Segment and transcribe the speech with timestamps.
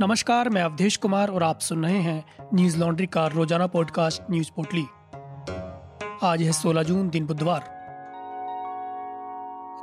[0.00, 4.50] नमस्कार मैं अवधेश कुमार और आप सुन रहे हैं न्यूज़ लॉन्ड्री का रोज़ाना पॉडकास्ट न्यूज़
[4.56, 4.84] पोटली।
[6.22, 7.60] आज है 16 जून दिन बुधवार।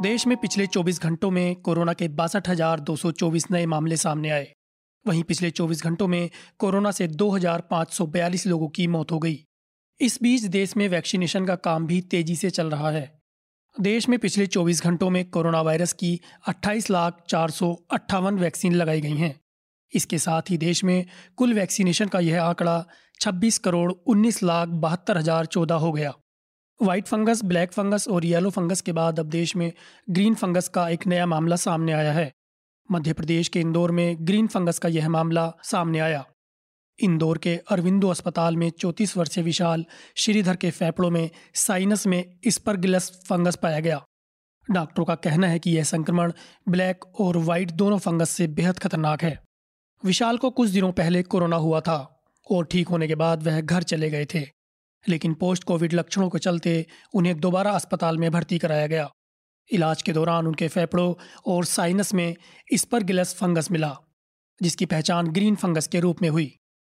[0.02, 2.50] देश में पिछले 24 घंटों में कोरोना के बासठ
[3.52, 4.54] नए मामले सामने आए।
[5.08, 9.46] वहीं पिछले 24 घंटों में कोरोना से 2,542 लोगों की मौत हो गई।
[10.02, 13.20] इस बीच देश में वैक्सीनेशन का काम भी तेज़ी से चल रहा है।
[13.80, 18.74] देश में पिछले 24 घंटों में कोरोना वायरस की अट्ठाईस लाख चार सौ अट्ठावन वैक्सीन
[18.74, 19.43] लगाई गई हैं।
[19.94, 22.86] इसके साथ ही देश में कुल वैक्सीनेशन का यह आंकड़ा
[23.20, 26.14] 26 करोड़ 19 लाख बहत्तर हज़ार चौदह हो गया।
[26.82, 29.72] व्हाइट फंगस, ब्लैक फंगस और येलो फंगस के बाद अब देश में
[30.10, 32.32] ग्रीन फंगस का एक नया मामला सामने आया है।
[32.92, 36.26] मध्य प्रदेश के इंदौर में ग्रीन फंगस का यह मामला सामने आया।
[37.00, 43.22] इंदौर के अरविंदो अस्पताल में चौंतीस वर्षीय विशाल श्रीधर के फेफड़ों में साइनस में स्परगिलस
[43.30, 44.04] फंगस पाया गया।
[44.72, 46.32] डॉक्टरों का कहना है कि यह संक्रमण
[46.70, 49.40] ब्लैक और व्हाइट दोनों फंगस से बेहद खतरनाक है।
[50.04, 51.98] विशाल को कुछ दिनों पहले कोरोना हुआ था
[52.52, 54.40] और ठीक होने के बाद वह घर चले गए थे,
[55.06, 59.10] लेकिन पोस्ट कोविड लक्षणों के चलते उन्हें दोबारा अस्पताल में भर्ती कराया गया।
[59.70, 61.14] इलाज के दौरान उनके फेफड़ों
[61.46, 62.36] और साइनस में
[62.74, 63.96] स्परगिलस फंगस मिला,
[64.62, 66.52] जिसकी पहचान ग्रीन फंगस के रूप में हुई।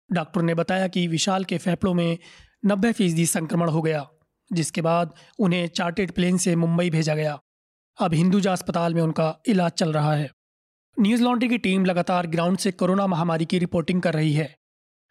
[0.10, 2.18] डॉक्टर ने बताया कि विशाल के फेफड़ों में
[2.66, 4.06] नब्बे फ़ीसदी संक्रमण हो गया,
[4.52, 7.38] जिसके बाद उन्हें चार्टेड प्लेन से मुंबई भेजा गया।
[7.98, 10.30] अब हिंदुजा अस्पताल में उनका इलाज चल रहा है।
[10.98, 14.54] न्यूज़ लॉन्ड्री की टीम लगातार ग्राउंड से कोरोना महामारी की रिपोर्टिंग कर रही है।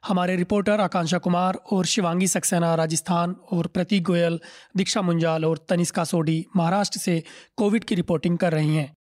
[0.03, 4.39] हमारे रिपोर्टर आकांक्षा कुमार और शिवांगी सक्सेना, राजस्थान और प्रतीक गोयल,
[4.77, 7.23] दीक्षा मुंजाल और तनिष्का सोडी महाराष्ट्र से
[7.59, 8.93] कोविड की रिपोर्टिंग कर रही हैं।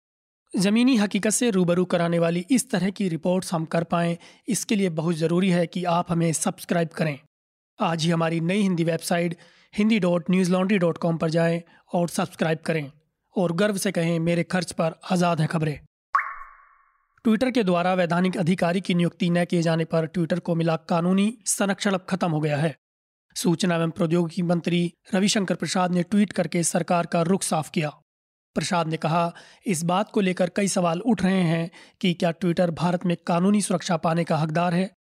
[0.53, 4.17] ज़मीनी हकीकत से रूबरू कराने वाली इस तरह की रिपोर्ट्स हम कर पाएँ,
[4.49, 7.19] इसके लिए बहुत ज़रूरी है कि आप हमें सब्सक्राइब करें।
[7.79, 9.37] आज ही हमारी नई Hindi website
[9.75, 11.63] Hindi dot news laundry dot com पर जाएँ
[11.95, 12.91] और सब्सक्राइब करें
[13.37, 15.79] और गर्व से कहें, मेरे खर्च पर आज़ाद हैं खबरें।
[17.25, 21.39] ट्विटर के द्वारा वैधानिक अधिकारी की नियुक्ति न किए जाने पर ट्विटर को मिला कानूनी
[21.47, 22.77] संरक्षण अब खत्म हो गया है।
[23.37, 27.89] सूचना एवं प्रौद्योगिकी मंत्री रविशंकर प्रसाद ने ट्वीट करके सरकार का रुख साफ़ किया।
[28.55, 29.35] प्रसाद ने कहा,
[29.67, 33.63] इस बात को लेकर कई सवाल उठ रहे हैं कि क्या ट्विटर भारत में कानूनी
[33.63, 34.95] सुरक्षा पाने का हकदार है?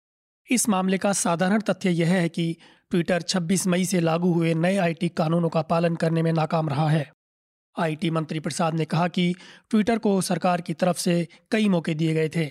[0.51, 2.57] इस मामले का साधारण तथ्य यह है कि
[2.91, 6.89] ट्विटर 26 मई से लागू हुए नए आईटी कानूनों का पालन करने में नाकाम रहा
[6.89, 7.11] है।
[7.75, 9.33] आईटी मंत्री प्रसाद ने कहा कि
[9.69, 12.45] ट्विटर को सरकार की तरफ़ से कई मौके दिए गए थे,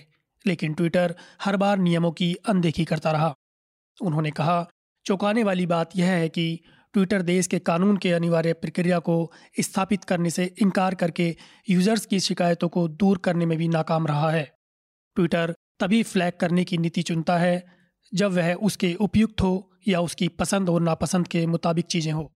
[0.45, 3.33] लेकिन ट्विटर हर बार नियमों की अनदेखी करता रहा।
[4.01, 4.67] उन्होंने कहा,
[5.05, 6.59] चौंकाने वाली बात यह है कि
[6.93, 11.35] ट्विटर देश के कानून के अनिवार्य प्रक्रिया को स्थापित करने से इनकार करके
[11.69, 14.43] यूज़र्स की शिकायतों को दूर करने में भी नाकाम रहा है।
[15.17, 17.63] ट्विटर तभी फ्लैग करने की नीति चुनता है
[18.11, 22.31] जब वह उसके उपयुक्त हो या उसकी पसंद और नापसंद के मुताबिक चीज़ें हो।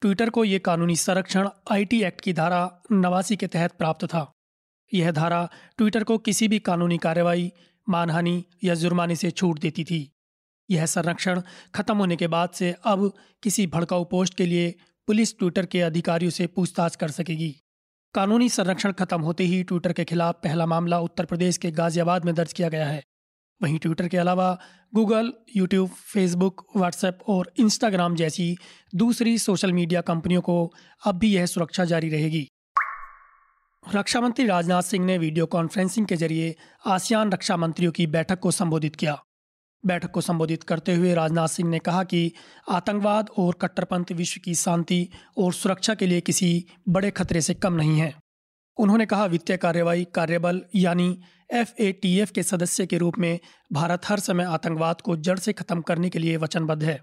[0.00, 4.32] ट्विटर को ये कानूनी संरक्षण आईटी एक्ट की धारा नवासी के तहत प्राप्त था।
[4.94, 7.52] यह धारा ट्विटर को किसी भी कानूनी कार्रवाई,
[7.88, 10.12] मानहानि या जुर्माने से छूट देती थी।
[10.70, 11.42] यह संरक्षण
[11.74, 13.12] खत्म होने के बाद से अब
[13.42, 14.74] किसी भड़काऊ पोस्ट के लिए
[15.06, 17.56] पुलिस ट्विटर के अधिकारियों से पूछताछ कर सकेगी।
[18.14, 22.34] कानूनी संरक्षण खत्म होते ही ट्विटर के खिलाफ पहला मामला उत्तर प्रदेश के गाजियाबाद में
[22.34, 23.02] दर्ज किया गया है।
[23.62, 24.58] वहीं ट्विटर के अलावा
[24.94, 28.56] गूगल, यूट्यूब, फेसबुक, व्हाट्सएप और इंस्टाग्राम जैसी
[28.94, 30.72] दूसरी सोशल मीडिया कंपनियों को
[31.06, 32.48] अब भी यह सुरक्षा जारी रहेगी।
[33.94, 36.56] रक्षा मंत्री राजनाथ सिंह ने वीडियो कॉन्फ्रेंसिंग के ज़रिए
[36.86, 39.22] आसियान रक्षा मंत्रियों की बैठक को संबोधित किया।
[39.86, 42.32] बैठक को संबोधित करते हुए राजनाथ सिंह ने कहा कि
[42.70, 47.72] आतंकवाद और कट्टरपंथ विश्व की शांति और सुरक्षा के लिए किसी बड़े खतरे से कम
[47.72, 48.14] नहीं है।
[48.78, 51.20] उन्होंने कहा, वित्तीय कार्यवाही कार्यबल यानी
[51.52, 53.38] एफएटीएफ के सदस्य के रूप में
[53.72, 57.00] भारत हर समय आतंकवाद को जड़ से खत्म करने के लिए वचनबद्ध है।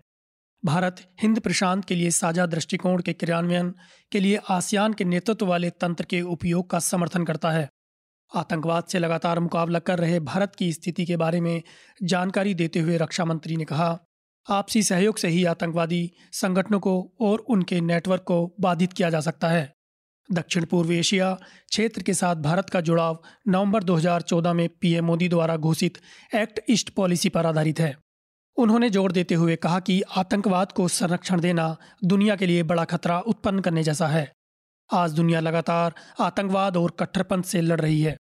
[0.66, 3.73] भारत हिंद प्रशांत के लिए साझा दृष्टिकोण के क्रियान्वयन
[4.11, 7.69] के लिए आसियान के नेतृत्व वाले तंत्र के उपयोग का समर्थन करता है।
[8.35, 11.61] आतंकवाद से लगातार मुकाबला कर रहे भारत की स्थिति के बारे में
[12.03, 14.00] जानकारी देते हुए रक्षा मंत्री ने कहा,
[14.50, 19.47] आपसी सहयोग से ही आतंकवादी संगठनों को और उनके नेटवर्क को बाधित किया जा सकता
[19.47, 19.76] है।
[20.31, 21.33] दक्षिण पूर्व एशिया
[21.69, 25.97] क्षेत्र के साथ भारत का जुड़ाव नवंबर 2014 में पीएम मोदी द्वारा घोषित
[26.35, 27.95] एक्ट ईस्ट पॉलिसी पर आधारित है।
[28.57, 33.19] उन्होंने ज़ोर देते हुए कहा कि आतंकवाद को संरक्षण देना दुनिया के लिए बड़ा खतरा
[33.19, 34.31] उत्पन्न करने जैसा है।
[34.94, 38.18] आज दुनिया लगातार आतंकवाद और कट्टरपंथ से लड़ रही है।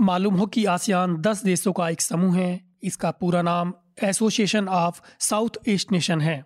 [0.00, 3.72] मालूम हो कि आसियान दस देशों का एक समूह है। इसका पूरा नाम
[4.04, 6.44] association of south east nation है।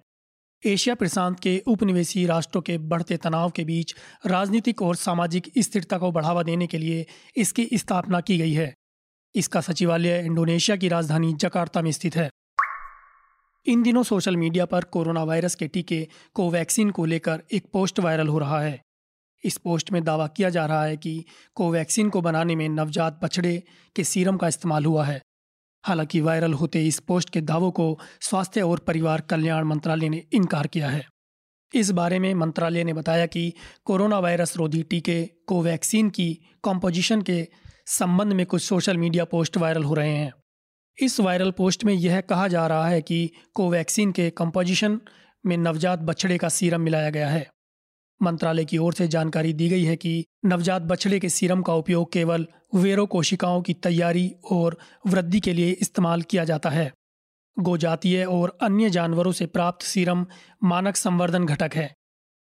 [0.66, 3.94] एशिया प्रशांत के उपनिवेशी राष्ट्रों के बढ़ते तनाव के बीच
[4.26, 7.06] राजनीतिक और सामाजिक स्थिरता को बढ़ावा देने के लिए
[7.36, 8.74] इसकी स्थापना की गई है।
[9.34, 12.30] इसका सचिवालय इंडोनेशिया की राजधानी जकार्ता में स्थित है।
[13.66, 18.28] इन दिनों सोशल मीडिया पर कोरोना वायरस के टीके कोवैक्सीन को लेकर एक पोस्ट वायरल
[18.28, 18.80] हो रहा है।
[19.44, 21.24] इस पोस्ट में दावा किया जा रहा है कि
[21.54, 23.62] कोवैक्सीन को बनाने में नवजात बछड़े
[23.96, 25.20] के सीरम का इस्तेमाल हुआ है।
[25.84, 30.66] हालाँकि वायरल होते इस पोस्ट के दावों को स्वास्थ्य और परिवार कल्याण मंत्रालय ने इनकार
[30.66, 31.06] किया है।
[31.74, 33.52] इस बारे में मंत्रालय ने बताया कि
[33.84, 37.48] कोरोना वायरस रोधी टीके, कोवैक्सीन की कॉम्पोजिशन के
[37.86, 40.32] संबंध में कुछ सोशल मीडिया पोस्ट वायरल हो रहे हैं।
[41.02, 45.00] इस वायरल पोस्ट में यह कहा जा रहा है कि कोवैक्सीन के कंपोजिशन
[45.46, 47.50] में नवजात बछड़े का सीरम मिलाया गया है।
[48.22, 52.12] मंत्रालय की ओर से जानकारी दी गई है कि नवजात बछड़े के सीरम का उपयोग
[52.12, 56.92] केवल वेरो कोशिकाओं की तैयारी और वृद्धि के लिए इस्तेमाल किया जाता है।
[57.58, 60.26] गोजातीय और अन्य जानवरों से प्राप्त सीरम
[60.64, 61.94] मानक संवर्धन घटक है,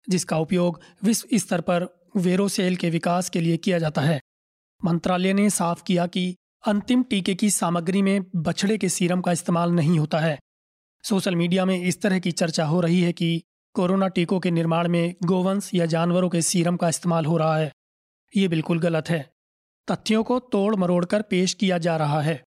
[0.08, 4.20] जिसका उपयोग विश्व स्तर पर वेरोसेल के विकास के लिए किया जाता है।
[4.84, 6.36] मंत्रालय ने साफ़ किया कि
[6.66, 10.38] अंतिम टीके की सामग्री में बछड़े के सीरम का इस्तेमाल नहीं होता है।
[11.04, 13.42] सोशल मीडिया में इस तरह की चर्चा हो रही है कि
[13.74, 17.72] कोरोना टीकों के निर्माण में गोवंश या जानवरों के सीरम का इस्तेमाल हो रहा है।
[18.36, 19.32] ये बिल्कुल गलत है।
[19.90, 22.42] तथ्यों को तोड़ मरोड़ कर पेश किया जा रहा है।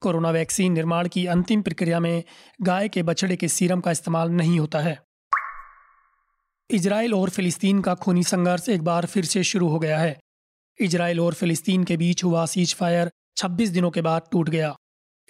[0.00, 2.24] कोरोना वैक्सीन निर्माण की अंतिम प्रक्रिया में
[2.62, 5.02] गाय के बछड़े के सीरम का इस्तेमाल नहीं होता है।
[6.70, 10.20] इजराइल और फिलिस्तीन का खूनी संघर्ष एक बार फिर से शुरू हो गया है।
[10.80, 14.76] इजराइल और फिलिस्तीन के बीच हुआ सीज फायर 26 दिनों के बाद टूट गया।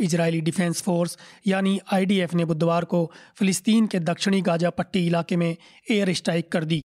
[0.00, 5.56] इजरायली डिफेंस फोर्स यानी आईडीएफ ने बुधवार को फिलिस्तीन के दक्षिणी गाजा पट्टी इलाके में
[5.90, 6.82] एयर स्ट्राइक कर दी।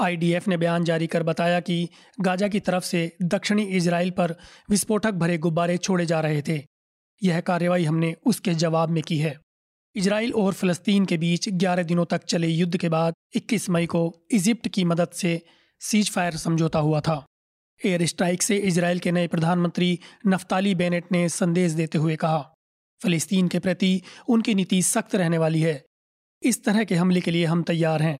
[0.00, 1.88] आईडीएफ ने बयान जारी कर बताया कि
[2.20, 4.34] गाजा की तरफ़ से दक्षिणी इसराइल पर
[4.70, 6.62] विस्फोटक भरे गुब्बारे छोड़े जा रहे थे।
[7.22, 9.40] यह कार्रवाई हमने उसके जवाब में की है।
[9.94, 14.26] इसराइल और फलस्तीन के बीच 11 दिनों तक चले युद्ध के बाद 21 मई को
[14.30, 15.42] इजिप्ट की मदद से
[15.80, 17.26] सीज फायर समझौता हुआ था।
[17.86, 22.54] एयर स्ट्राइक से इसराइल के नए प्रधानमंत्री नफ्ताली बेनेट ने संदेश देते हुए कहा,
[23.02, 25.84] फलस्तीन के प्रति उनकी नीति सख्त रहने वाली है।
[26.42, 28.16] इस तरह के हमले के लिए हम तैयार हैं।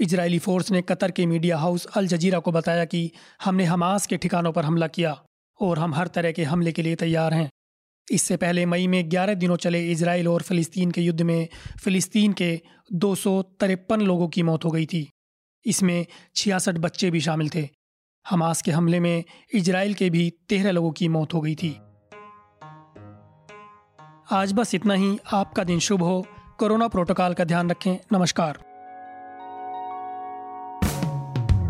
[0.00, 3.12] इजरायली फोर्स ने कतर के मीडिया हाउस अल जजीरा को बताया कि
[3.44, 5.22] हमने हमास के ठिकानों पर हमला किया
[5.60, 7.50] और हम हर तरह के हमले के लिए तैयार हैं।
[8.10, 11.48] इससे पहले मई में 11 दिनों चले इसराइल और फिलिस्तीन के युद्ध में
[11.84, 12.60] फिलिस्तीन के
[12.92, 15.10] दो सौ तिरपन लोगों की मौत हो गई थी।
[15.66, 16.06] इसमें
[16.36, 17.68] छियासठ बच्चे भी शामिल थे।
[18.30, 19.24] हमास के हमले में
[19.54, 21.76] इसराइल के भी तेरह लोगों की मौत हो गई थी।
[24.32, 26.26] आज बस इतना ही। आपका दिन शुभ हो।
[26.58, 28.69] कोरोना प्रोटोकॉल का ध्यान रखें। नमस्कार।